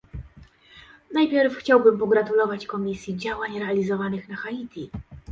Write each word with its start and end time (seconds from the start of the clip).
Najpierw 1.13 1.55
chciałbym 1.55 1.97
pogratulować 1.99 2.67
Komisji 2.67 3.17
działań 3.17 3.59
realizowanych 3.59 4.29
na 4.29 4.35
Haiti 4.35 4.89